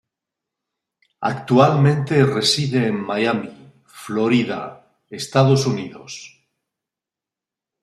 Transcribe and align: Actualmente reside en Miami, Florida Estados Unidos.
Actualmente 1.33 2.25
reside 2.25 2.87
en 2.87 2.99
Miami, 3.03 3.71
Florida 3.85 4.97
Estados 5.07 5.67
Unidos. 5.67 6.41